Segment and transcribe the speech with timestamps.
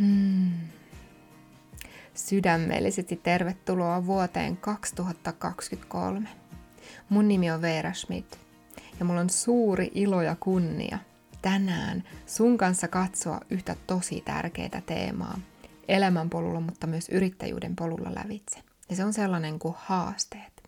[0.00, 0.50] Hmm.
[2.14, 6.28] Sydämellisesti tervetuloa vuoteen 2023.
[7.08, 8.38] Mun nimi on Veera Schmidt
[8.98, 10.98] ja mulla on suuri ilo ja kunnia
[11.42, 15.38] tänään sun kanssa katsoa yhtä tosi tärkeää teemaa
[15.88, 18.58] elämänpolulla, mutta myös yrittäjyyden polulla lävitse.
[18.90, 20.62] Ja se on sellainen kuin haasteet.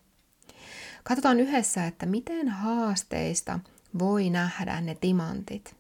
[1.05, 3.61] Katsotaan yhdessä, että miten haasteista
[3.99, 5.75] voi nähdä ne timantit–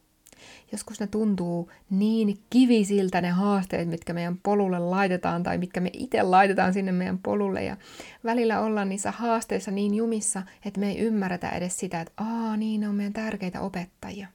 [0.73, 6.23] joskus ne tuntuu niin kivisiltä ne haasteet, mitkä meidän polulle laitetaan tai mitkä me itse
[6.23, 7.65] laitetaan sinne meidän polulle.
[7.65, 7.77] Ja
[8.25, 12.81] välillä ollaan niissä haasteissa niin jumissa, että me ei ymmärretä edes sitä, että aa niin,
[12.81, 14.29] ne on meidän tärkeitä opettajia.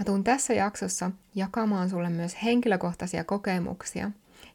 [0.00, 4.10] Mä tuun tässä jaksossa jakamaan sulle myös henkilökohtaisia kokemuksia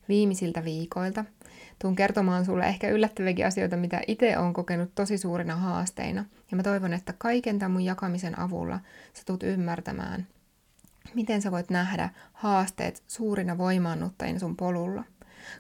[0.10, 1.26] viimeisiltä viikoilta.
[1.80, 6.26] Tuun kertomaan sulle ehkä yllättäviäkin asioita, mitä itse olen kokenut tosi suurina haasteina.
[6.52, 8.80] Ja mä toivon, että kaiken tämän mun jakamisen avulla
[9.14, 10.28] sä tulet ymmärtämään,
[11.14, 15.04] miten sä voit nähdä haasteet suurina voimaannuttajina sun polulla.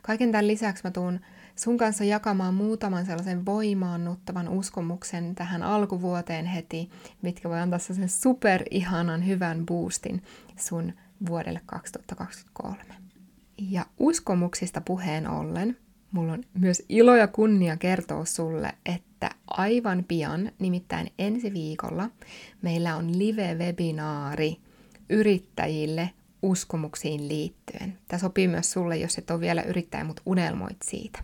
[0.02, 1.20] Kaiken tämän lisäksi mä tuun
[1.56, 6.90] sun kanssa jakamaan muutaman sellaisen voimaannuttavan uskomuksen tähän alkuvuoteen heti,
[7.22, 10.24] mitkä voi antaa sen super ihanan hyvän boostin
[10.56, 10.94] sun
[11.30, 12.78] vuodelle 2023.
[13.58, 15.78] Ja uskomuksista puheen ollen,
[16.12, 22.10] mulla on myös ilo ja kunnia kertoa sulle, että aivan pian, nimittäin ensi viikolla,
[22.62, 24.56] meillä on live-webinaari–
[25.12, 26.10] yrittäjille
[26.42, 27.98] uskomuksiin liittyen.
[28.08, 31.24] Tämä sopii myös sulle, jos et ole vielä yrittäjä, mutta unelmoit siitä.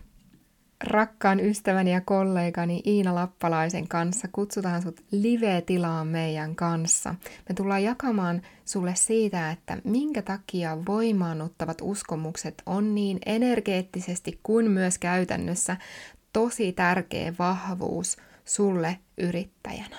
[0.84, 7.14] Rakkaan ystäväni ja kollegani Iina Lappalaisen kanssa kutsutaan sut live-tilaan meidän kanssa.
[7.48, 14.98] Me tullaan jakamaan sulle siitä, että minkä takia voimaannuttavat uskomukset on niin energeettisesti kuin myös
[14.98, 15.76] käytännössä
[16.32, 19.96] tosi tärkeä vahvuus sulle yrittäjänä.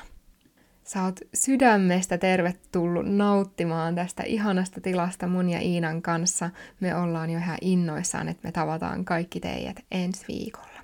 [0.90, 6.50] Sä oot sydämestä tervetullut nauttimaan tästä ihanasta tilasta mun ja Iinan kanssa.
[6.80, 10.80] Me ollaan jo ihan innoissaan, että me tavataan kaikki teidät ensi viikolla.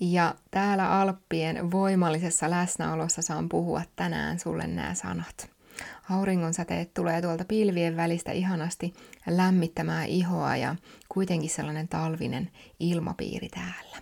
[0.00, 5.50] Ja täällä Alppien voimallisessa läsnäolossa saan puhua tänään sulle nämä sanat.
[6.10, 8.94] Auringon säteet tulee tuolta pilvien välistä ihanasti
[9.26, 10.76] lämmittämään ihoa ja
[11.08, 13.96] kuitenkin sellainen talvinen ilmapiiri täällä.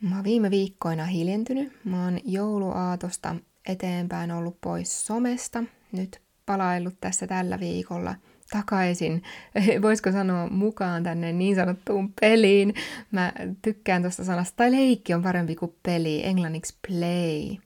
[0.00, 1.72] Mä oon viime viikkoina hiljentynyt.
[1.84, 3.36] Mä oon jouluaatosta
[3.68, 8.14] eteenpäin ollut pois somesta, nyt palaillut tässä tällä viikolla
[8.50, 9.22] takaisin,
[9.82, 12.74] voisiko sanoa mukaan tänne niin sanottuun peliin.
[13.10, 17.56] Mä tykkään tuosta sanasta, tai leikki on parempi kuin peli, englanniksi play.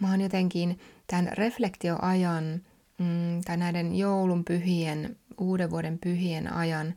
[0.00, 2.62] Mä oon jotenkin tämän reflektioajan
[2.98, 6.94] mm, tai näiden joulun pyhien, uuden vuoden pyhien ajan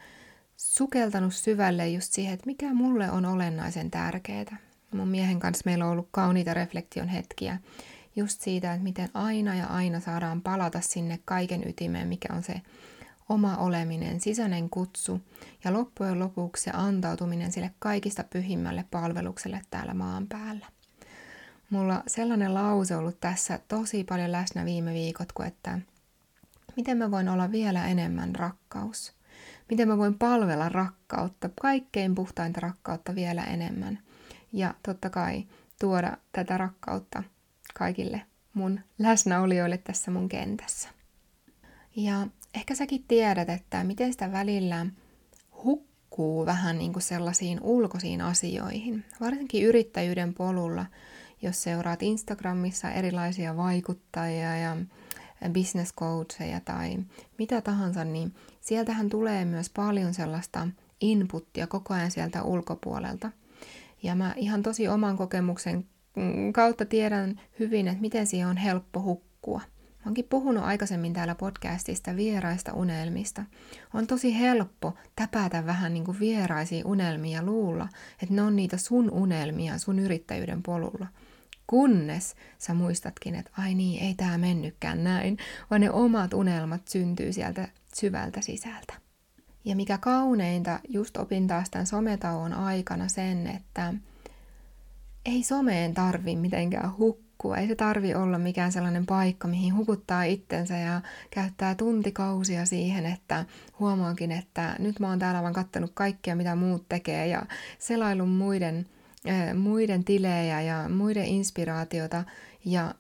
[0.58, 4.58] sukeltanut syvälle just siihen, että mikä mulle on olennaisen tärkeää.
[4.92, 7.58] Mun miehen kanssa meillä on ollut kauniita reflektion hetkiä
[8.16, 12.62] just siitä, että miten aina ja aina saadaan palata sinne kaiken ytimeen, mikä on se
[13.30, 15.22] oma oleminen, sisäinen kutsu
[15.64, 20.66] ja loppujen lopuksi se antautuminen sille kaikista pyhimmälle palvelukselle täällä maan päällä.
[21.70, 25.80] Mulla sellainen lause ollut tässä tosi paljon läsnä viime viikot, kuin että
[26.76, 29.14] miten mä voin olla vielä enemmän rakkaus.
[29.70, 34.00] Miten mä voin palvella rakkautta, kaikkein puhtainta rakkautta vielä enemmän.
[34.54, 35.46] Ja totta kai
[35.80, 37.24] tuoda tätä rakkautta–
[37.78, 38.22] kaikille
[38.54, 40.90] mun läsnäolijoille tässä mun kentässä.
[41.96, 44.86] Ja ehkä säkin tiedät, että miten sitä välillä
[45.64, 50.86] hukkuu vähän niin kuin sellaisiin ulkoisiin asioihin, varsinkin yrittäjyyden polulla,
[51.42, 54.78] jos seuraat Instagramissa erilaisia vaikuttajia ja
[55.54, 56.98] business coacheja tai
[57.38, 60.68] mitä tahansa, niin sieltähän tulee myös paljon sellaista
[61.02, 63.32] inputtia koko ajan sieltä ulkopuolelta.
[64.04, 65.86] Ja mä ihan tosi oman kokemuksen
[66.54, 69.62] kautta tiedän hyvin, että miten siihen on helppo hukkua.
[70.06, 73.44] Mä oonkin puhunut aikaisemmin täällä podcastista vieraista unelmista.
[73.94, 77.88] On tosi helppo täpätä vähän niin kuin vieraisia unelmia luulla,
[78.22, 81.08] että ne on niitä sun unelmia sun yrittäjyyden polulla.
[81.68, 85.38] Kunnes sä muistatkin, että ai niin, ei tää mennykään näin,
[85.70, 88.94] vaan ne omat unelmat syntyy sieltä syvältä sisältä.
[89.66, 93.94] Ja mikä kauneinta, just opin taas tämän sometauon aikana sen, että
[95.26, 97.58] ei someen tarvi mitenkään hukkua.
[97.58, 103.46] Ei se tarvi olla mikään sellainen paikka, mihin hukuttaa itsensä ja käyttää tuntikausia siihen, että
[103.80, 107.46] huomaankin, että nyt mä oon täällä vaan kattanut kaikkea, mitä muut tekee ja
[107.80, 108.86] selailun muiden,
[109.30, 112.24] äh, muiden tilejä ja muiden inspiraatiota
[112.66, 112.96] ja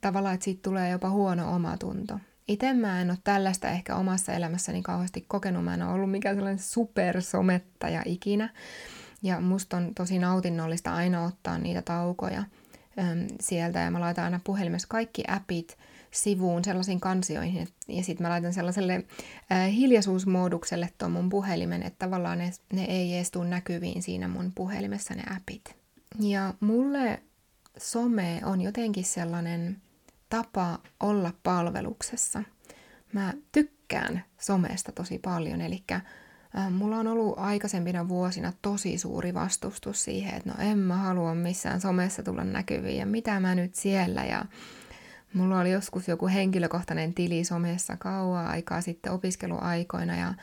[0.00, 2.18] tavallaan, että siitä tulee jopa huono omatunto.
[2.48, 5.64] Itse mä en ole tällaista ehkä omassa elämässäni kauheasti kokenut.
[5.64, 8.50] Mä en ole ollut mikään sellainen supersomettaja ikinä.
[9.22, 13.78] Ja musta on tosi nautinnollista aina ottaa niitä taukoja äm, sieltä.
[13.78, 15.78] Ja mä laitan aina puhelimessa kaikki appit
[16.10, 17.68] sivuun sellaisiin kansioihin.
[17.88, 19.04] Ja sitten mä laitan sellaiselle
[19.52, 24.52] äh, hiljaisuusmoodukselle tuon mun puhelimen, että tavallaan ne, ne ei edes tule näkyviin siinä mun
[24.54, 25.76] puhelimessa ne appit.
[26.20, 27.22] Ja mulle
[27.78, 29.82] some on jotenkin sellainen
[30.28, 32.42] tapa olla palveluksessa.
[33.12, 35.82] Mä tykkään somesta tosi paljon, eli
[36.70, 41.80] mulla on ollut aikaisempina vuosina tosi suuri vastustus siihen, että no en mä halua missään
[41.80, 44.44] somessa tulla näkyviin ja mitä mä nyt siellä ja
[45.34, 50.34] Mulla oli joskus joku henkilökohtainen tili somessa kauan aikaa sitten opiskeluaikoina ja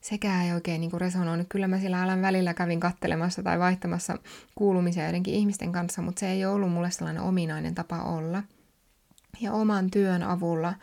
[0.00, 1.46] sekään ei oikein niin resonoinut.
[1.48, 4.18] Kyllä mä sillä alan välillä kävin kattelemassa tai vaihtamassa
[4.54, 8.42] kuulumisia joidenkin ihmisten kanssa, mutta se ei ollut mulle sellainen ominainen tapa olla.
[9.40, 10.74] Ja oman työn avulla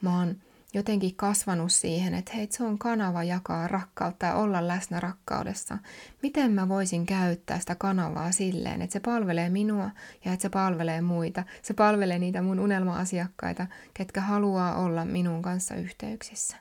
[0.00, 0.36] mä oon
[0.74, 5.78] jotenkin kasvanut siihen, että hei, se on kanava jakaa rakkautta ja olla läsnä rakkaudessa.
[6.22, 9.90] Miten mä voisin käyttää sitä kanavaa silleen, että se palvelee minua
[10.24, 11.44] ja että se palvelee muita.
[11.62, 16.56] Se palvelee niitä mun unelma-asiakkaita, ketkä haluaa olla minun kanssa yhteyksissä.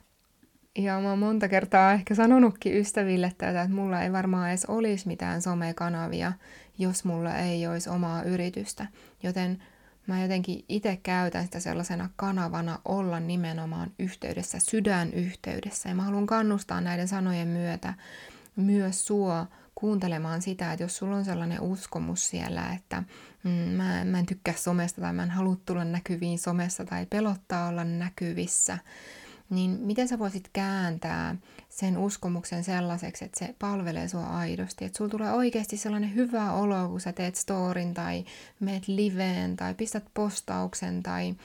[0.77, 5.07] Ja mä oon monta kertaa ehkä sanonutkin ystäville tätä, että mulla ei varmaan edes olisi
[5.07, 6.33] mitään somekanavia,
[6.77, 8.87] jos mulla ei olisi omaa yritystä.
[9.23, 9.63] Joten
[10.07, 15.89] mä jotenkin itse käytän sitä sellaisena kanavana olla nimenomaan yhteydessä, sydänyhteydessä.
[15.89, 17.93] Ja mä haluan kannustaa näiden sanojen myötä
[18.55, 23.03] myös sua kuuntelemaan sitä, että jos sulla on sellainen uskomus siellä, että
[23.43, 27.67] mm, mä, mä en tykkää somesta tai mä en halua tulla näkyviin somessa tai pelottaa
[27.67, 28.77] olla näkyvissä,
[29.49, 31.35] niin miten sä voisit kääntää
[31.69, 36.87] sen uskomuksen sellaiseksi, että se palvelee sua aidosti, että sulla tulee oikeasti sellainen hyvä olo,
[36.89, 38.25] kun sä teet storin tai
[38.59, 41.35] meet liveen tai pistät postauksen tai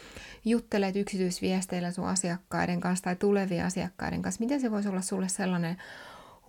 [0.44, 4.44] juttelet yksityisviesteillä sun asiakkaiden kanssa tai tulevien asiakkaiden kanssa.
[4.44, 5.76] Miten se voisi olla sulle sellainen,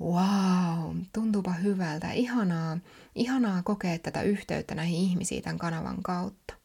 [0.01, 2.77] wow, tuntuupa hyvältä, ihanaa,
[3.15, 6.62] ihanaa kokea tätä yhteyttä näihin ihmisiin tämän kanavan kautta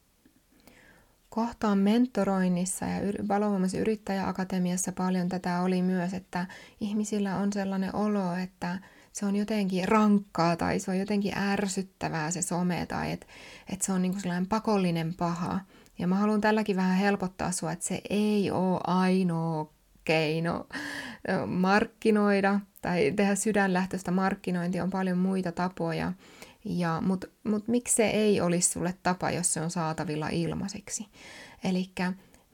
[1.28, 6.46] kohtaan mentoroinnissa ja valovoimaisen yrittäjäakatemiassa paljon tätä oli myös, että
[6.80, 8.78] ihmisillä on sellainen olo, että
[9.12, 13.26] se on jotenkin rankkaa tai se on jotenkin ärsyttävää se some tai että,
[13.72, 15.60] että se on niin kuin sellainen pakollinen paha.
[15.98, 19.72] Ja mä haluan tälläkin vähän helpottaa sua, että se ei ole ainoa
[20.04, 20.66] keino
[21.46, 26.12] markkinoida tai tehdä sydänlähtöistä markkinointia, on paljon muita tapoja.
[26.70, 31.06] Ja, Mutta mut miksi se ei olisi sulle tapa, jos se on saatavilla ilmaiseksi?
[31.64, 31.90] Eli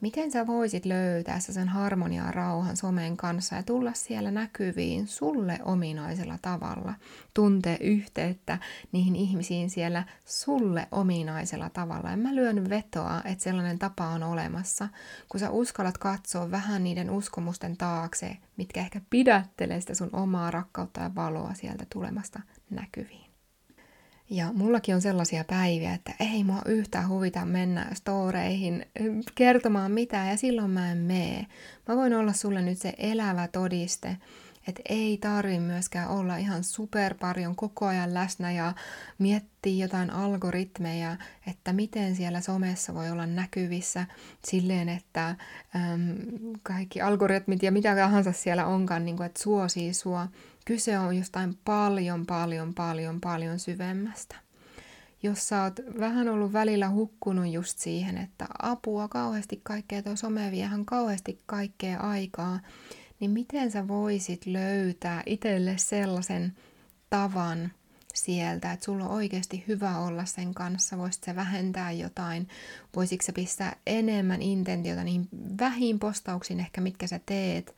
[0.00, 6.38] miten sä voisit löytää sen harmoniaa rauhan somen kanssa ja tulla siellä näkyviin sulle ominaisella
[6.43, 6.94] tavalla,
[7.34, 8.58] tuntee yhteyttä
[8.93, 12.11] niihin ihmisiin siellä sulle ominaisella tavalla.
[12.11, 14.88] Ja mä lyön vetoa, että sellainen tapa on olemassa,
[15.28, 21.00] kun sä uskallat katsoa vähän niiden uskomusten taakse, mitkä ehkä pidättelee sitä sun omaa rakkautta
[21.00, 22.40] ja valoa sieltä tulemasta
[22.70, 23.24] näkyviin.
[24.31, 28.87] Ja mullakin on sellaisia päiviä, että ei mua yhtään huvita mennä storeihin
[29.35, 31.47] kertomaan mitään ja silloin mä en mee.
[31.88, 34.17] Mä voin olla sulle nyt se elävä todiste,
[34.69, 38.73] että ei tarvi myöskään olla ihan super paljon koko ajan läsnä ja
[39.19, 41.16] miettiä jotain algoritmeja,
[41.47, 44.07] että miten siellä somessa voi olla näkyvissä
[44.45, 45.37] silleen, että äm,
[46.62, 50.28] kaikki algoritmit ja mitä tahansa siellä onkaan, niin kuin, että suosii sua
[50.64, 54.37] Kyse on jostain paljon, paljon, paljon, paljon syvemmästä.
[55.23, 60.50] Jos sä oot vähän ollut välillä hukkunut just siihen, että apua kauheasti kaikkea, tuo some
[60.50, 62.61] viehän kauheasti kaikkea aikaa,
[63.21, 66.56] niin miten sä voisit löytää itselle sellaisen
[67.11, 67.73] tavan
[68.14, 72.49] sieltä, että sulla on oikeasti hyvä olla sen kanssa, voisit sä vähentää jotain,
[72.97, 75.28] voisitko sä pistää enemmän intentiota niihin
[75.61, 77.76] vähin postauksiin ehkä, mitkä sä teet,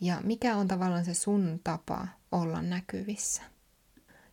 [0.00, 3.42] ja mikä on tavallaan se sun tapa olla näkyvissä.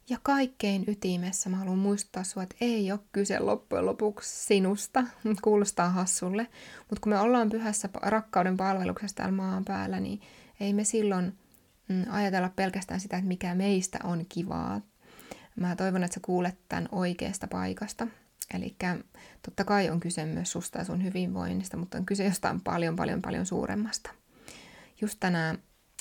[0.09, 5.03] Ja kaikkein ytimessä mä haluan muistuttaa sua, että ei ole kyse loppujen lopuksi sinusta,
[5.43, 6.47] kuulostaa hassulle,
[6.89, 10.21] mutta kun me ollaan pyhässä rakkauden palveluksessa täällä maan päällä, niin
[10.59, 11.37] ei me silloin
[11.89, 14.81] mm, ajatella pelkästään sitä, että mikä meistä on kivaa.
[15.55, 18.07] Mä toivon, että sä kuulet tämän oikeasta paikasta.
[18.53, 18.75] Eli
[19.45, 23.21] totta kai on kyse myös susta ja sun hyvinvoinnista, mutta on kyse jostain paljon, paljon,
[23.21, 24.09] paljon suuremmasta
[25.01, 25.57] just tänään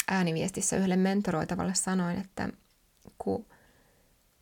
[0.08, 2.48] ääniviestissä yhdelle mentoroitavalle sanoin, että
[3.18, 3.46] kun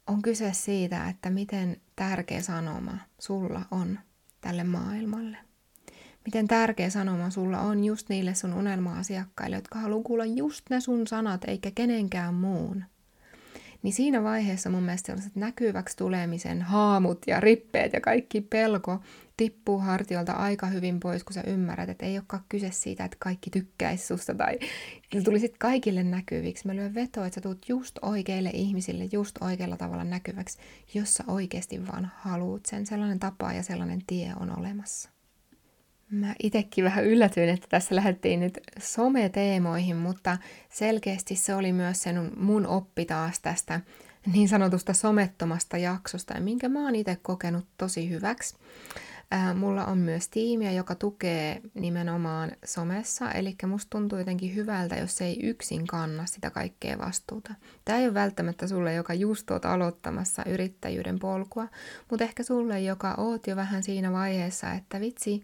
[0.07, 3.99] on kyse siitä, että miten tärkeä sanoma sulla on
[4.41, 5.37] tälle maailmalle.
[6.25, 11.07] Miten tärkeä sanoma sulla on just niille sun unelma-asiakkaille, jotka haluaa kuulla just ne sun
[11.07, 12.85] sanat eikä kenenkään muun.
[13.83, 19.01] Niin siinä vaiheessa mun mielestä sellaiset näkyväksi tulemisen haamut ja rippeet ja kaikki pelko
[19.37, 23.51] tippuu hartiolta aika hyvin pois, kun sä ymmärrät, että ei olekaan kyse siitä, että kaikki
[23.51, 24.59] tykkäisi susta tai
[25.13, 26.67] se tulisit kaikille näkyviksi.
[26.67, 30.59] Mä lyön vetoa, että sä tulet just oikeille ihmisille just oikealla tavalla näkyväksi,
[30.95, 32.87] jos sä oikeasti vaan haluut sen.
[32.87, 35.11] Sellainen tapa ja sellainen tie on olemassa.
[36.11, 40.39] Mä itsekin vähän yllätyin, että tässä lähdettiin nyt someteemoihin, mutta
[40.69, 43.81] selkeästi se oli myös sen mun oppi taas tästä
[44.33, 48.57] niin sanotusta somettomasta jaksosta, ja minkä mä oon itse kokenut tosi hyväksi.
[49.55, 55.41] Mulla on myös tiimiä, joka tukee nimenomaan somessa, eli musta tuntuu jotenkin hyvältä, jos ei
[55.43, 57.55] yksin kanna sitä kaikkea vastuuta.
[57.85, 61.69] Tämä ei ole välttämättä sulle, joka just oot aloittamassa yrittäjyyden polkua,
[62.11, 65.43] mutta ehkä sulle, joka oot jo vähän siinä vaiheessa, että vitsi,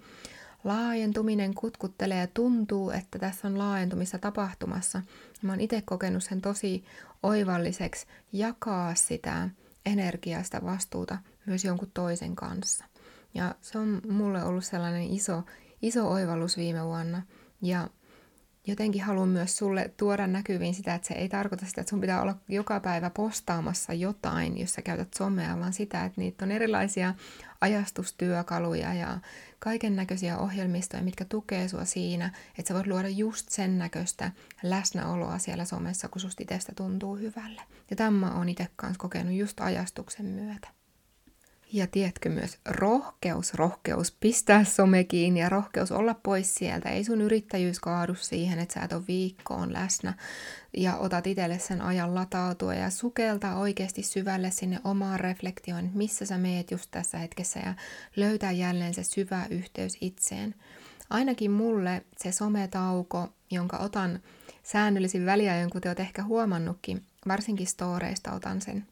[0.67, 5.03] laajentuminen kutkuttelee ja tuntuu, että tässä on laajentumista tapahtumassa.
[5.43, 6.85] Mä oon itse kokenut sen tosi
[7.23, 9.49] oivalliseksi jakaa sitä
[9.87, 12.85] energiaa, sitä vastuuta myös jonkun toisen kanssa.
[13.35, 15.43] Ja se on mulle ollut sellainen iso,
[15.83, 17.23] iso oivallus viime vuonna.
[17.63, 17.89] Ja
[18.67, 22.23] jotenkin haluan myös sulle tuoda näkyviin sitä, että se ei tarkoita sitä, että sun pitää
[22.23, 27.15] olla joka päivä postaamassa jotain, jos sä käytät somea, vaan sitä, että niitä on erilaisia
[27.61, 29.19] ajastustyökaluja ja
[29.59, 34.31] kaiken näköisiä ohjelmistoja, mitkä tukee sua siinä, että sä voit luoda just sen näköistä
[34.63, 37.63] läsnäoloa siellä somessa, kun susta itsestä tuntuu hyvälle.
[37.91, 40.69] Ja tämä on itse kanssa kokenut just ajastuksen myötä.
[41.73, 46.89] Ja tiedätkö myös rohkeus, rohkeus pistää some kiinni ja rohkeus olla pois sieltä.
[46.89, 50.15] Ei sun yrittäjyys kaadu siihen, että sä et ole viikkoon läsnä
[50.77, 56.39] ja otat itselle sen ajan latautua ja sukeltaa oikeasti syvälle sinne omaan reflektioon, missä sä
[56.39, 57.75] meet just tässä hetkessä ja
[58.17, 60.55] löytää jälleen se syvä yhteys itseen.
[61.11, 64.21] Ainakin mulle se sometauko, jonka otan
[64.63, 68.87] säännöllisin väliajoin, kuten oot ehkä huomannutkin, varsinkin storeista otan sen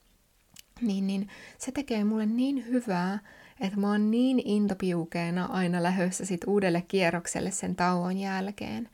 [0.80, 1.28] niin, niin
[1.58, 3.18] se tekee mulle niin hyvää,
[3.60, 8.88] että mä oon niin intopiukeena aina lähössä sit uudelle kierrokselle sen tauon jälkeen,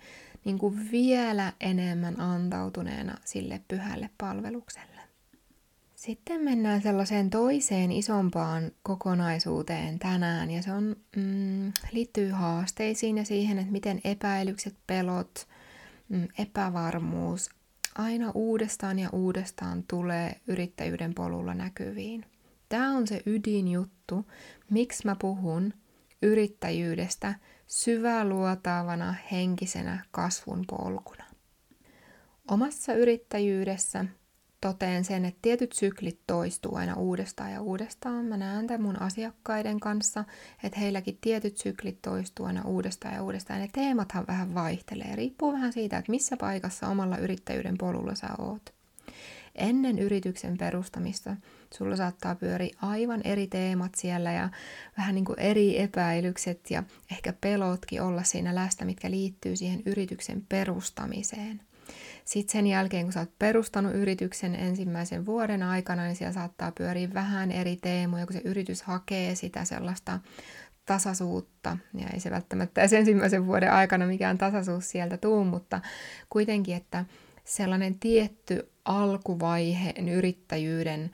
[0.44, 5.00] niin kuin vielä enemmän antautuneena sille pyhälle palvelukselle.
[5.94, 13.58] Sitten mennään sellaiseen toiseen isompaan kokonaisuuteen tänään, ja se on, mm, liittyy haasteisiin ja siihen,
[13.58, 15.48] että miten epäilykset, pelot,
[16.08, 17.50] mm, epävarmuus
[17.98, 22.24] aina uudestaan ja uudestaan tulee yrittäjyyden polulla näkyviin.
[22.68, 24.26] Tämä on se ydinjuttu,
[24.70, 25.74] miksi mä puhun
[26.22, 27.34] yrittäjyydestä
[27.66, 31.24] syväluotaavana henkisenä kasvun polkuna.
[32.50, 34.04] Omassa yrittäjyydessä
[34.60, 38.24] toteen sen, että tietyt syklit toistuu aina uudestaan ja uudestaan.
[38.24, 40.24] Mä näen tämän mun asiakkaiden kanssa,
[40.64, 43.60] että heilläkin tietyt syklit toistuu aina uudestaan ja uudestaan.
[43.60, 45.16] Ja teemathan vähän vaihtelee.
[45.16, 48.62] Riippuu vähän siitä, että missä paikassa omalla yrittäjyyden polulla sä oot.
[49.54, 51.36] Ennen yrityksen perustamista
[51.74, 54.48] sulla saattaa pyöriä aivan eri teemat siellä ja
[54.98, 60.46] vähän niin kuin eri epäilykset ja ehkä pelotkin olla siinä läsnä, mitkä liittyy siihen yrityksen
[60.48, 61.60] perustamiseen.
[62.30, 67.14] Sitten sen jälkeen, kun sä oot perustanut yrityksen ensimmäisen vuoden aikana, niin siellä saattaa pyöriä
[67.14, 70.20] vähän eri teemoja, kun se yritys hakee sitä sellaista
[70.86, 71.76] tasaisuutta.
[71.94, 75.80] Ja ei se välttämättä edes ensimmäisen vuoden aikana mikään tasaisuus sieltä tuu, mutta
[76.28, 77.04] kuitenkin, että
[77.44, 81.10] sellainen tietty alkuvaiheen yrittäjyyden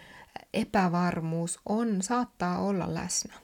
[0.55, 3.35] epävarmuus on, saattaa olla läsnä.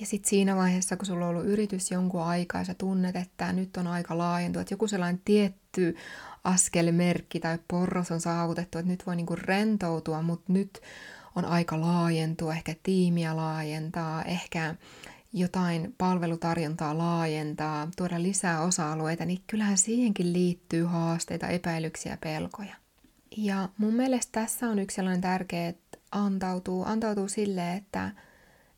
[0.00, 3.52] Ja sitten siinä vaiheessa, kun sulla on ollut yritys jonkun aikaa ja sä tunnet, että
[3.52, 5.96] nyt on aika laajentua, että joku sellainen tietty
[6.44, 10.80] askelmerkki tai porras on saavutettu, että nyt voi niinku rentoutua, mutta nyt
[11.34, 14.74] on aika laajentua, ehkä tiimiä laajentaa, ehkä
[15.32, 22.74] jotain palvelutarjontaa laajentaa, tuoda lisää osa-alueita, niin kyllähän siihenkin liittyy haasteita, epäilyksiä ja pelkoja.
[23.36, 28.10] Ja mun mielestä tässä on yksi sellainen tärkeä, että antautuu, antautuu sille, että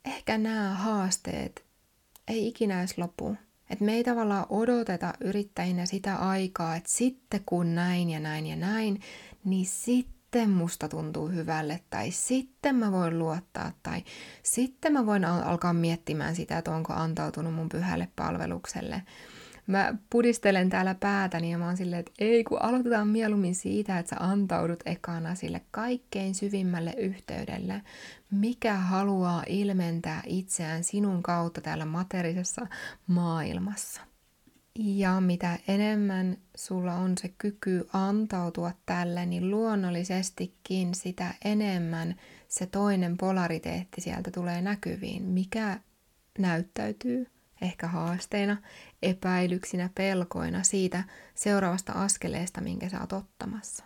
[0.04, 1.64] ehkä nämä haasteet
[2.28, 3.36] ei ikinä edes lopu.
[3.70, 8.56] Et me ei tavallaan odoteta yrittäjinä sitä aikaa, että sitten kun näin ja näin ja
[8.56, 9.00] näin,
[9.44, 14.02] niin sitten musta tuntuu hyvälle, tai sitten mä voin luottaa, tai
[14.42, 19.02] sitten mä voin alkaa miettimään sitä, että onko antautunut mun pyhälle palvelukselle.
[19.66, 24.10] Mä pudistelen täällä päätäni ja mä oon silleen, että ei kun aloitetaan mieluummin siitä, että
[24.10, 27.82] sä antaudut ekana sille kaikkein syvimmälle yhteydelle,
[28.30, 32.66] mikä haluaa ilmentää itseään sinun kautta täällä materisessa
[33.06, 34.00] maailmassa.
[34.78, 42.16] Ja mitä enemmän sulla on se kyky antautua tälle, niin luonnollisestikin sitä enemmän
[42.48, 45.80] se toinen polariteetti sieltä tulee näkyviin, mikä
[46.38, 47.26] näyttäytyy
[47.62, 48.56] ehkä haasteina,
[49.02, 51.04] epäilyksinä, pelkoina siitä
[51.34, 53.84] seuraavasta askeleesta, minkä sä oot ottamassa.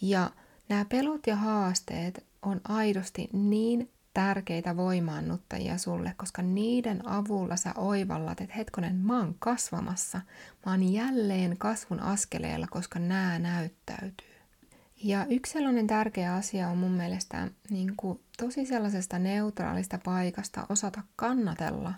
[0.00, 0.30] Ja
[0.68, 8.40] nämä pelot ja haasteet on aidosti niin tärkeitä voimaannuttajia sulle, koska niiden avulla sä oivallat,
[8.40, 10.20] että hetkonen, mä oon kasvamassa,
[10.66, 14.32] mä oon jälleen kasvun askeleella, koska nämä näyttäytyy.
[15.04, 21.02] Ja yksi sellainen tärkeä asia on mun mielestä niin kuin tosi sellaisesta neutraalista paikasta osata
[21.16, 21.94] kannatella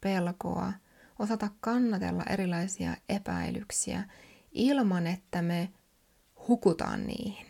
[0.00, 0.72] pelkoa,
[1.18, 4.04] osata kannatella erilaisia epäilyksiä
[4.52, 5.68] ilman, että me
[6.48, 7.46] hukutaan niihin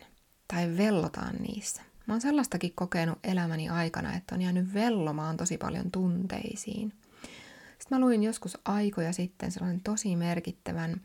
[0.47, 1.81] tai vellotaan niissä.
[2.07, 6.93] Mä oon sellaistakin kokenut elämäni aikana, että on jäänyt vellomaan tosi paljon tunteisiin.
[7.79, 11.01] Sitten mä luin joskus aikoja sitten sellainen tosi merkittävän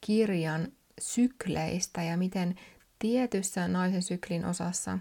[0.00, 0.68] kirjan
[1.00, 2.54] sykleistä ja miten
[2.98, 4.98] tietyssä naisen syklin osassa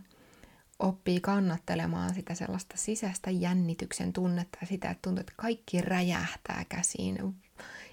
[0.80, 7.36] oppii kannattelemaan sitä sellaista sisäistä jännityksen tunnetta ja sitä, että tuntuu, että kaikki räjähtää käsiin,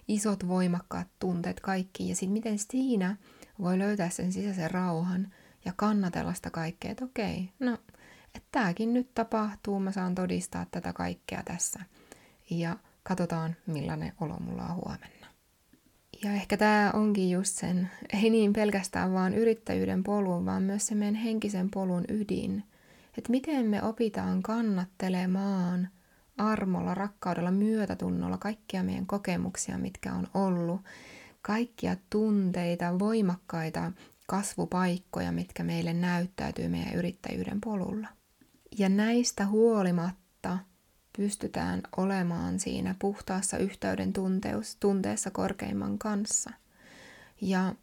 [0.09, 3.17] isot voimakkaat tunteet kaikki ja sitten miten siinä
[3.61, 5.33] voi löytää sen sisäisen rauhan
[5.65, 7.79] ja kannatella sitä kaikkea, että okei, no,
[8.35, 11.81] että tämäkin nyt tapahtuu, mä saan todistaa tätä kaikkea tässä
[12.51, 15.27] ja katsotaan millainen olo mulla on huomenna.
[16.23, 20.95] Ja ehkä tämä onkin just sen, ei niin pelkästään vaan yrittäjyyden polun, vaan myös se
[20.95, 22.65] meidän henkisen polun ydin.
[23.19, 25.89] Että miten me opitaan kannattelemaan
[26.39, 30.81] armolla, rakkaudella, myötätunnolla kaikkia meidän kokemuksia, mitkä on ollut,
[31.43, 33.93] kaikkia tunteita, voimakkaita
[34.27, 38.09] kasvupaikkoja, mitkä meille näyttäytyy meidän yrittäjyyden polulla.
[38.79, 40.59] Ja näistä huolimatta–
[41.17, 46.51] pystytään olemaan siinä puhtaassa yhteyden tunteus, tunteessa korkeimman kanssa.
[47.41, 47.75] Ja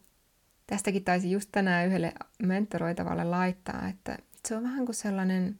[0.66, 4.18] tästäkin taisi just tänään yhdelle mentoroitavalle laittaa, että
[4.48, 5.58] se on vähän kuin sellainen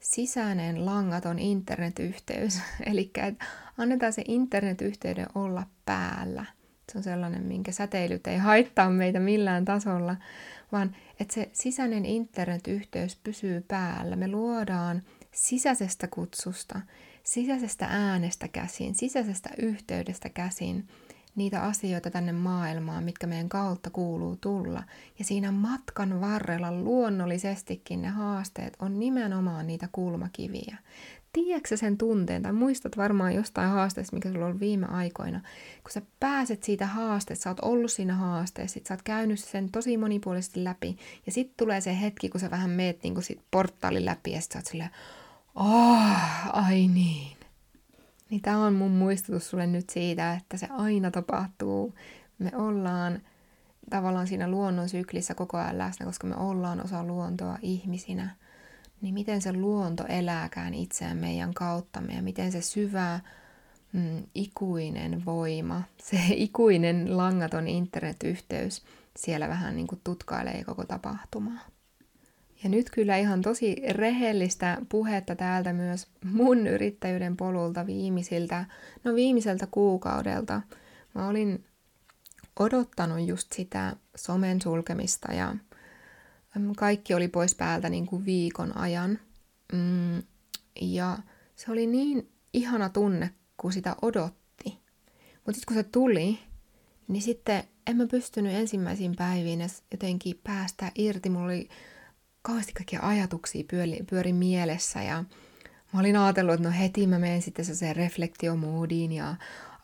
[0.00, 2.60] sisäinen langaton internetyhteys.
[2.90, 3.12] Eli
[3.78, 6.46] annetaan se internetyhteyden olla päällä.
[6.92, 10.16] Se on sellainen, minkä säteilyt ei haittaa meitä millään tasolla,
[10.72, 14.16] vaan että se sisäinen internetyhteys pysyy päällä.
[14.16, 16.80] Me luodaan sisäisestä kutsusta,
[17.22, 20.88] sisäisestä äänestä käsin, sisäisestä yhteydestä käsin
[21.36, 24.82] niitä asioita tänne maailmaan, mitkä meidän kautta kuuluu tulla.
[25.18, 30.76] Ja siinä matkan varrella luonnollisestikin ne haasteet on nimenomaan niitä kulmakiviä.
[31.32, 35.40] Tiedätkö sen tunteen, tai muistat varmaan jostain haasteesta, mikä sulla on viime aikoina,
[35.82, 39.70] kun sä pääset siitä haasteesta, sä oot ollut siinä haasteessa, sit sä oot käynyt sen
[39.70, 44.04] tosi monipuolisesti läpi, ja sitten tulee se hetki, kun sä vähän meet niin sit portaalin
[44.04, 44.90] läpi, ja sit sä oot silleen,
[45.54, 47.36] Oh, ai niin.
[48.30, 51.94] Niin tämä on mun muistutus sulle nyt siitä, että se aina tapahtuu.
[52.38, 53.20] Me ollaan
[53.90, 58.36] tavallaan siinä luonnon syklissä koko ajan läsnä, koska me ollaan osa luontoa ihmisinä.
[59.02, 63.20] Niin miten se luonto elääkään itseään meidän kauttamme ja miten se syvä,
[63.92, 68.82] mm, ikuinen voima, se ikuinen langaton internetyhteys
[69.16, 71.60] siellä vähän niin kuin tutkailee koko tapahtumaa.
[72.64, 78.64] Ja nyt kyllä ihan tosi rehellistä puhetta täältä myös mun yrittäjyyden polulta viimeisiltä,
[79.04, 80.62] no viimeiseltä kuukaudelta.
[81.14, 81.64] Mä olin
[82.60, 85.56] odottanut just sitä somen sulkemista ja
[86.76, 89.18] kaikki oli pois päältä niin kuin viikon ajan.
[89.72, 90.22] Mm,
[90.80, 91.18] ja
[91.56, 94.78] se oli niin ihana tunne, kun sitä odotti.
[95.34, 96.38] Mutta sitten kun se tuli,
[97.08, 99.60] niin sitten en mä pystynyt ensimmäisiin päiviin
[99.90, 101.30] jotenkin päästä irti.
[101.30, 101.68] Mulla oli
[102.42, 105.24] kauheasti kaikkia ajatuksia pyöri, pyöri mielessä ja
[105.92, 109.36] mä olin ajatellut, että no heti mä menen sitten se reflektiomoodiin ja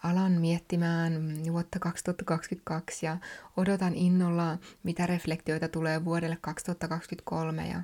[0.03, 3.17] alan miettimään vuotta 2022 ja
[3.57, 7.83] odotan innolla, mitä reflektioita tulee vuodelle 2023 ja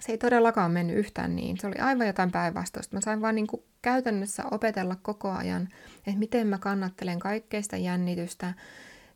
[0.00, 1.58] se ei todellakaan mennyt yhtään niin.
[1.58, 2.96] Se oli aivan jotain päinvastoista.
[2.96, 5.68] Mä sain vaan niin kuin käytännössä opetella koko ajan,
[6.06, 8.54] että miten mä kannattelen kaikkeista jännitystä,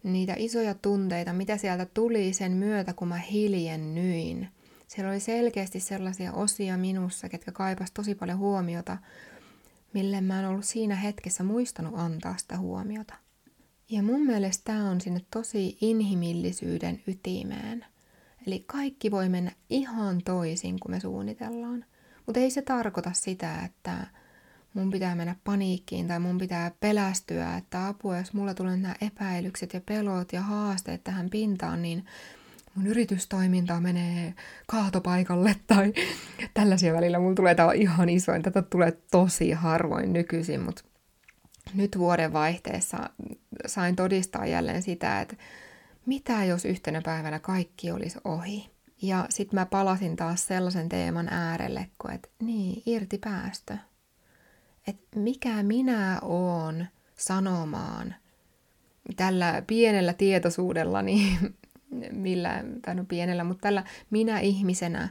[0.03, 4.49] niitä isoja tunteita, mitä sieltä tuli sen myötä, kun mä hiljennyin.
[4.88, 8.99] Siellä oli selkeästi sellaisia osia minussa, ketkä kaipas tosi paljon huomiota,
[9.94, 13.14] mille mä en ollut siinä hetkessä muistanut antaa sitä huomiota.
[13.90, 17.85] Ja mun mielestä tämä on sinne tosi inhimillisyyden ytimeen.
[18.46, 21.85] Eli kaikki voi mennä ihan toisin kuin me suunnitellaan.
[22.26, 24.07] Mutta ei se tarkoita sitä, että
[24.74, 29.74] mun pitää mennä paniikkiin tai mun pitää pelästyä, että apua, jos mulla tulee nämä epäilykset
[29.74, 32.04] ja pelot ja haasteet tähän pintaan, niin
[32.75, 34.35] mun yritystoiminta menee
[34.67, 35.93] kaatopaikalle tai
[36.55, 37.19] tällaisia välillä.
[37.19, 40.85] Mulla tulee tämä ihan isoin, tätä tulee tosi harvoin nykyisin, mutta
[41.75, 43.11] nyt vuoden vaihteessa
[43.67, 45.37] sain todistaa jälleen sitä, että
[46.07, 48.71] mitä jos yhtenä päivänä kaikki olisi ohi.
[49.03, 53.77] Ja sitten mä palasin taas sellaisen teeman äärelle, että niin, irti päästö
[54.87, 58.15] että mikä minä oon sanomaan
[59.17, 61.39] tällä pienellä tietoisuudellani,
[62.12, 65.09] millä, tai no pienellä, mutta tällä minä ihmisenä,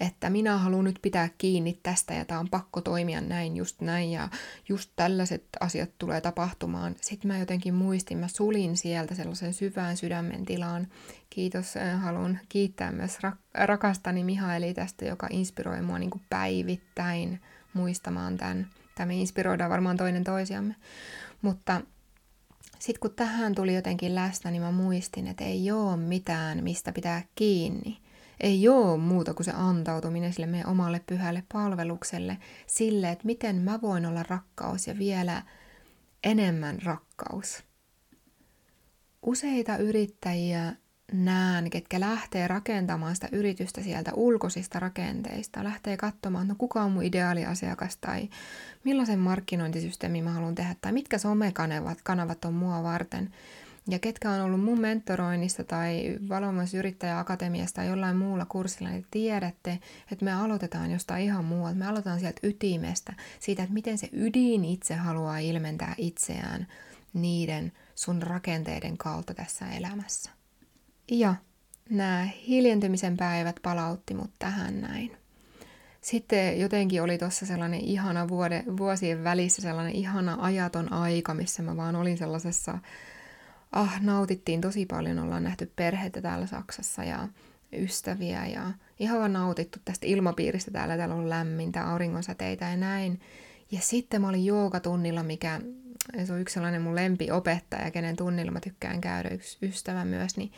[0.00, 4.10] että minä haluan nyt pitää kiinni tästä ja tämä on pakko toimia näin, just näin
[4.10, 4.28] ja
[4.68, 6.94] just tällaiset asiat tulee tapahtumaan.
[7.00, 10.86] Sitten mä jotenkin muistin, mä sulin sieltä sellaisen syvään sydämen tilaan.
[11.30, 17.40] Kiitos, äh, haluan kiittää myös rak- rakastani Mihaeli tästä, joka inspiroi mua niin päivittäin
[17.74, 18.66] muistamaan tämän.
[18.94, 20.74] Tämä me inspiroidaan varmaan toinen toisiamme.
[21.42, 21.80] Mutta
[22.78, 27.22] sitten kun tähän tuli jotenkin läsnä, niin mä muistin, että ei ole mitään, mistä pitää
[27.34, 28.06] kiinni
[28.40, 33.80] ei ole muuta kuin se antautuminen sille meidän omalle pyhälle palvelukselle, sille, että miten mä
[33.82, 35.42] voin olla rakkaus ja vielä
[36.24, 37.64] enemmän rakkaus.
[39.22, 40.72] Useita yrittäjiä
[41.12, 47.02] näen, ketkä lähtee rakentamaan sitä yritystä sieltä ulkoisista rakenteista, lähtee katsomaan, no kuka on mun
[47.02, 48.28] ideaaliasiakas tai
[48.84, 53.30] millaisen markkinointisysteemin mä haluan tehdä tai mitkä somekanavat kanavat on mua varten.
[53.88, 56.18] Ja ketkä on ollut mun mentoroinnissa tai
[56.78, 59.78] Yrittäjä-akatemiasta tai jollain muulla kurssilla, niin tiedätte,
[60.12, 61.78] että me aloitetaan jostain ihan muualta.
[61.78, 66.66] Me aloitetaan sieltä ytimestä, siitä, että miten se ydin itse haluaa ilmentää itseään
[67.12, 70.35] niiden sun rakenteiden kautta tässä elämässä.
[71.10, 71.34] Ja
[71.90, 75.16] nämä hiljentymisen päivät palautti mut tähän näin.
[76.00, 81.76] Sitten jotenkin oli tuossa sellainen ihana vuode, vuosien välissä sellainen ihana ajaton aika, missä mä
[81.76, 82.78] vaan olin sellaisessa
[83.72, 87.28] ah, nautittiin tosi paljon, ollaan nähty perheitä täällä Saksassa ja
[87.72, 93.20] ystäviä ja ihan vaan nautittu tästä ilmapiiristä täällä, täällä on lämmintä, auringonsäteitä ja näin.
[93.70, 95.60] Ja sitten mä olin joogatunnilla, mikä
[96.24, 100.52] se on yksi sellainen mun lempiopettaja, kenen tunnilla mä tykkään käydä, yksi ystävä myös, niin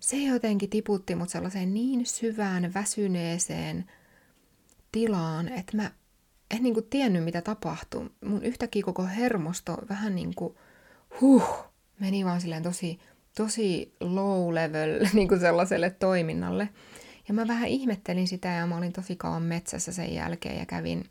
[0.00, 3.84] se jotenkin tiputti mut sellaiseen niin syvään, väsyneeseen
[4.92, 5.90] tilaan, että mä
[6.50, 8.08] en niin kuin tiennyt, mitä tapahtuu.
[8.24, 10.54] Mun yhtäkkiä koko hermosto vähän niin kuin,
[11.20, 11.64] huh,
[12.00, 12.98] meni vaan silleen tosi,
[13.36, 16.68] tosi low level niin kuin sellaiselle toiminnalle.
[17.28, 21.04] Ja mä vähän ihmettelin sitä ja mä olin tosi kauan metsässä sen jälkeen ja kävin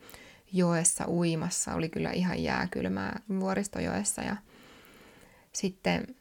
[0.53, 1.73] joessa uimassa.
[1.73, 4.35] Oli kyllä ihan jääkylmää vuoristojoessa ja
[5.53, 6.15] sitten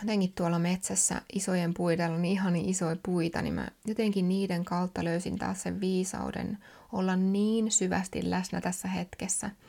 [0.00, 5.04] jotenkin tuolla metsässä isojen puidella, niin ihan niin isoja puita, niin mä jotenkin niiden kautta
[5.04, 6.58] löysin taas sen viisauden
[6.92, 9.50] olla niin syvästi läsnä tässä hetkessä–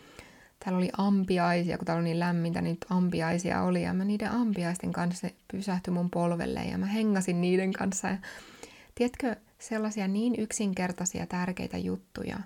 [0.59, 3.83] täällä oli ampiaisia, kun täällä oli niin lämmintä, niin ampiaisia oli.
[3.83, 8.07] Ja mä niiden ampiaisten kanssa pysähtyi mun polvelle ja mä hengasin niiden kanssa.
[8.07, 8.17] Ja,
[8.95, 12.39] tiedätkö, sellaisia niin yksinkertaisia tärkeitä juttuja.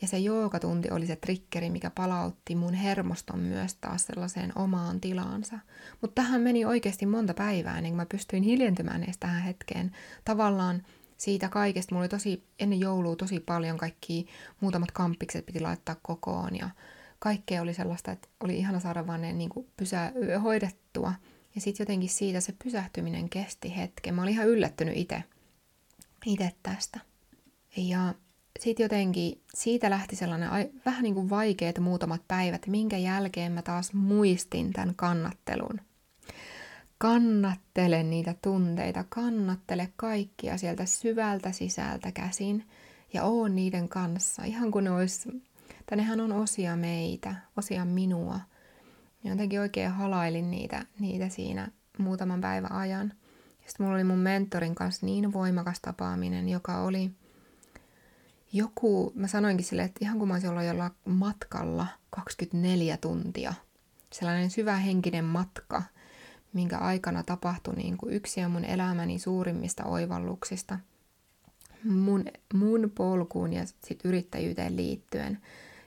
[0.00, 5.58] Ja se joogatunti oli se trikkeri, mikä palautti mun hermoston myös taas sellaiseen omaan tilaansa.
[6.00, 9.92] Mutta tähän meni oikeasti monta päivää, niin mä pystyin hiljentymään edes tähän hetkeen.
[10.24, 10.82] Tavallaan
[11.16, 14.26] siitä kaikesta, mulla oli tosi, ennen joulua tosi paljon kaikki
[14.60, 16.70] muutamat kamppikset piti laittaa kokoon ja
[17.18, 21.14] kaikkea oli sellaista, että oli ihana saada vaan ne niin pysä, hoidettua.
[21.54, 24.14] Ja sitten jotenkin siitä se pysähtyminen kesti hetken.
[24.14, 25.22] Mä olin ihan yllättynyt itse
[26.62, 27.00] tästä.
[27.76, 28.14] Ja
[28.58, 30.50] sitten jotenkin siitä lähti sellainen
[30.86, 35.80] vähän niin kuin vaikeat muutamat päivät, minkä jälkeen mä taas muistin tämän kannattelun.
[36.98, 42.64] Kannattele niitä tunteita, kannattele kaikkia sieltä syvältä sisältä käsin
[43.12, 45.42] ja oon niiden kanssa, ihan kuin ne olisi
[45.86, 48.40] tai nehän on osia meitä, osia minua.
[49.24, 51.68] Ja jotenkin oikein halailin niitä, niitä siinä
[51.98, 53.12] muutaman päivän ajan.
[53.62, 57.10] Ja sitten mulla oli mun mentorin kanssa niin voimakas tapaaminen, joka oli
[58.52, 63.54] joku, mä sanoinkin sille, että ihan kuin mä olisin ollut jollain matkalla 24 tuntia.
[64.12, 65.82] Sellainen syvä henkinen matka,
[66.52, 70.78] minkä aikana tapahtui niin kuin yksi ja mun elämäni suurimmista oivalluksista
[71.84, 75.38] mun, mun polkuun ja sit yrittäjyyteen liittyen.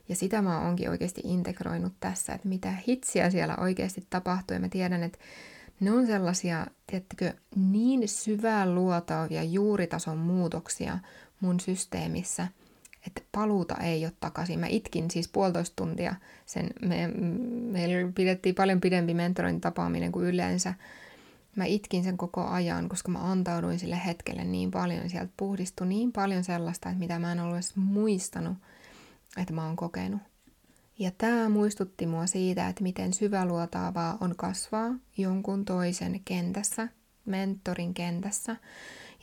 [0.10, 4.54] Ja sitä mä oonkin oikeasti integroinut tässä, että mitä hitsiä siellä oikeasti tapahtuu.
[4.54, 5.20] Ja mä tiedän, että
[5.80, 11.00] ne on sellaisia, tiettäkö, niin syvään luotaavia juuritason muutoksia
[11.42, 12.48] mun systeemissä,
[13.08, 14.60] että paluuta ei ole takaisin.
[14.60, 16.16] Mä itkin siis puolitoista tuntia.
[16.46, 17.08] Sen, me,
[17.72, 20.74] meillä pidettiin paljon pidempi mentorointitapaaminen kuin yleensä.
[21.56, 25.10] Mä itkin sen koko ajan, koska mä antauduin sille hetkelle niin paljon.
[25.10, 28.58] Sieltä puhdistui niin paljon sellaista, että mitä mä en ollut edes muistanut–
[29.38, 30.22] että mä oon kokenut.
[31.00, 36.88] Ja tämä muistutti mua siitä, että miten syväluotaavaa on kasvaa jonkun toisen kentässä,
[37.26, 38.56] mentorin kentässä,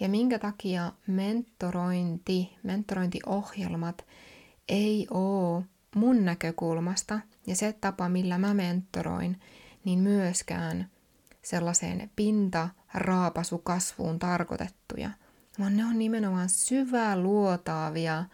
[0.01, 4.07] ja minkä takia mentorointi, mentorointiohjelmat
[4.69, 9.41] ei ole mun näkökulmasta ja se tapa, millä mä mentoroin,
[9.85, 10.91] niin myöskään
[11.43, 15.11] sellaiseen pinta raapasukasvuun tarkoitettuja,
[15.59, 18.25] vaan ne on nimenomaan syväluotaavia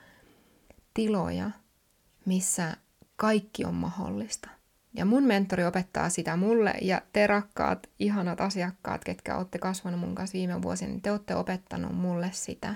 [0.95, 1.51] tiloja,
[2.25, 2.77] missä
[3.17, 4.49] kaikki on mahdollista.
[4.95, 10.15] Ja mun mentori opettaa sitä mulle ja te rakkaat, ihanat asiakkaat, ketkä olette kasvanut mun
[10.15, 12.75] kanssa viime vuosina, niin te olette opettanut mulle sitä.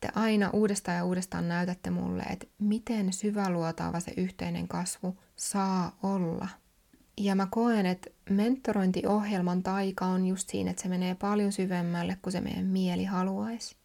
[0.00, 6.48] Te aina uudestaan ja uudestaan näytätte mulle, että miten syväluotaava se yhteinen kasvu saa olla.
[7.16, 12.32] Ja mä koen, että mentorointiohjelman taika on just siinä, että se menee paljon syvemmälle kuin
[12.32, 13.76] se meidän mieli haluaisi.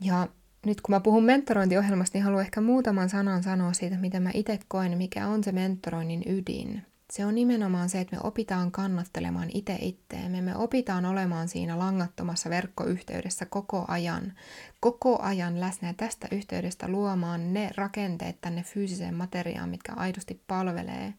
[0.00, 0.28] Ja
[0.66, 4.58] nyt kun mä puhun mentorointiohjelmasta, niin haluan ehkä muutaman sanan sanoa siitä, mitä mä itse
[4.68, 6.82] koen, mikä on se mentoroinnin ydin.
[7.10, 10.40] Se on nimenomaan se, että me opitaan kannattelemaan itse itteemme.
[10.40, 14.32] Me opitaan olemaan siinä langattomassa verkkoyhteydessä koko ajan,
[14.80, 21.14] koko ajan läsnä ja tästä yhteydestä luomaan ne rakenteet tänne fyysiseen materiaan, mitkä aidosti palvelee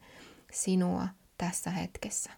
[0.52, 2.30] sinua tässä hetkessä.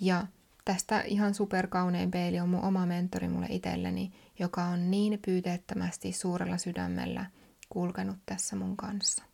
[0.00, 0.26] Ja
[0.64, 6.58] tästä ihan superkaunein peili on mun oma mentori mulle itselleni, joka on niin pyyteettömästi suurella
[6.58, 7.26] sydämellä
[7.68, 9.24] kulkenut tässä mun kanssa.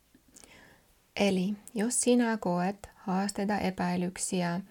[1.15, 4.61] Eli jos sinä koet haasteita, epäilyksiä,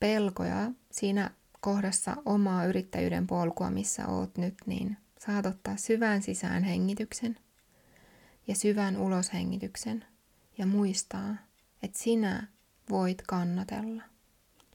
[0.00, 7.36] pelkoja siinä kohdassa omaa yrittäjyyden polkua, missä oot nyt, niin saat ottaa syvän sisään hengityksen
[8.46, 10.04] ja syvän uloshengityksen
[10.58, 11.36] ja muistaa,
[11.82, 12.46] että sinä
[12.90, 14.02] voit kannatella.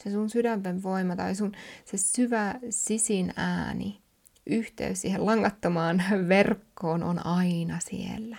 [0.04, 1.52] Se sun sydämen voima tai sun
[1.86, 4.03] se syvä sisin ääni,
[4.48, 8.38] yhteys siihen langattomaan verkkoon on aina siellä.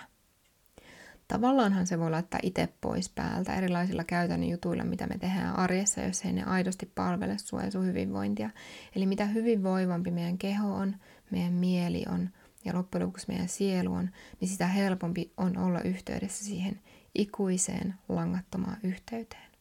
[1.27, 6.25] Tavallaanhan se voi laittaa itse pois päältä erilaisilla käytännön jutuilla, mitä me tehdään arjessa, jos
[6.25, 8.49] ei ne aidosti palvele sua ja sun hyvinvointia.
[8.95, 10.95] Eli mitä hyvinvoivampi meidän keho on,
[11.31, 12.29] meidän mieli on
[12.65, 14.09] ja loppujen lopuksi meidän sielu on,
[14.41, 16.79] niin sitä helpompi on olla yhteydessä siihen
[17.15, 19.51] ikuiseen langattomaan yhteyteen.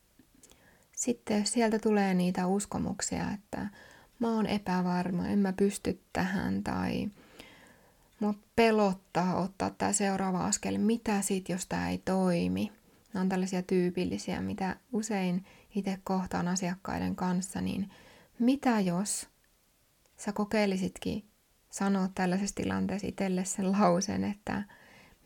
[0.93, 3.69] Sitten jos sieltä tulee niitä uskomuksia, että
[4.19, 7.09] mä oon epävarma, en mä pysty tähän tai
[8.21, 12.73] mua pelottaa ottaa tämä seuraava askel, mitä sit, jos tämä ei toimi.
[13.13, 17.91] Nämä on tällaisia tyypillisiä, mitä usein itse kohtaan asiakkaiden kanssa, niin
[18.39, 19.29] mitä jos
[20.17, 21.25] sä kokeilisitkin
[21.71, 24.63] sanoa tällaisessa tilanteessa itselle sen lauseen, että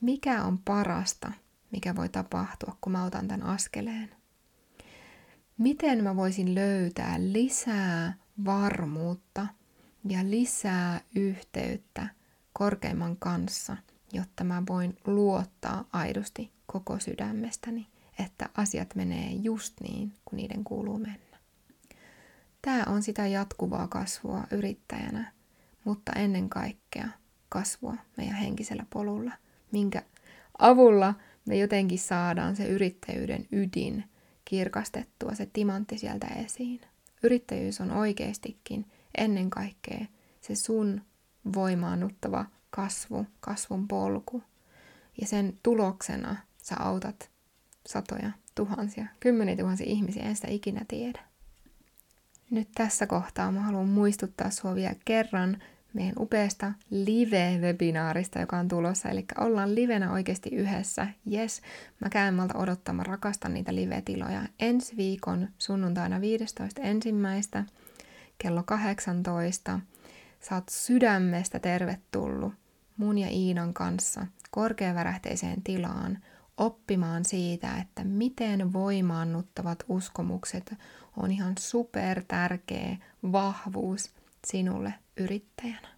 [0.01, 1.33] mikä on parasta,
[1.73, 4.11] mikä voi tapahtua, kun mä otan tämän askeleen.
[5.59, 9.47] Miten mä voisin löytää lisää varmuutta
[10.09, 12.09] ja lisää yhteyttä
[12.53, 13.77] korkeimman kanssa,
[14.13, 17.87] jotta mä voin luottaa aidosti koko sydämestäni,
[18.19, 21.39] että asiat menee just niin, kuin niiden kuuluu mennä.
[22.63, 25.33] Tämä on sitä jatkuvaa kasvua yrittäjänä,
[25.85, 27.09] mutta ennen kaikkea
[27.49, 29.33] kasvua meidän henkisellä polulla,
[29.73, 30.03] minkä
[30.59, 31.15] avulla
[31.47, 34.05] me jotenkin saadaan se yrittäjyyden ydin
[34.45, 36.81] kirkastettua, se timantti sieltä esiin.
[37.23, 38.87] Yrittäjyys on oikeastikin
[39.19, 40.07] ennen kaikkea
[40.41, 41.01] se sun
[41.55, 44.43] voimaannuttava kasvu, kasvun polku.
[45.21, 47.31] Ja sen tuloksena sä autat
[47.87, 51.21] satoja, tuhansia, kymmeniä tuhansia ihmisiä, en sitä ikinä tiedä.
[52.51, 59.09] Nyt tässä kohtaa mä haluan muistuttaa sua vielä kerran meidän upeasta live-webinaarista, joka on tulossa.
[59.09, 61.07] Eli ollaan livenä oikeasti yhdessä.
[61.33, 61.63] Yes,
[62.01, 64.43] mä käyn malta odottamaan, rakastan niitä live-tiloja.
[64.61, 66.81] Ensi viikon sunnuntaina 15.
[66.83, 67.65] ensimmäistä
[68.39, 69.81] kello 18.
[70.41, 72.53] Saat sydämestä tervetullut
[72.97, 76.19] mun ja Iinan kanssa korkeavärähteiseen tilaan
[76.57, 80.75] oppimaan siitä, että miten voimaannuttavat uskomukset
[81.17, 82.97] on ihan super tärkeä
[83.33, 84.11] vahvuus
[84.51, 85.89] sinulle yrittäjänä.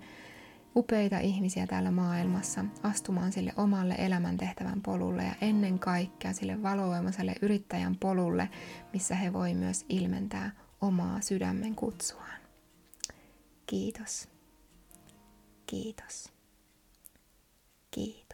[0.77, 7.97] upeita ihmisiä täällä maailmassa astumaan sille omalle elämäntehtävän polulle ja ennen kaikkea sille valovoimaiselle yrittäjän
[7.97, 8.49] polulle,
[8.93, 12.41] missä he voi myös ilmentää omaa sydämen kutsuaan.
[13.67, 14.29] Kiitos.
[15.67, 16.33] Kiitos.
[17.91, 18.28] Kiitos.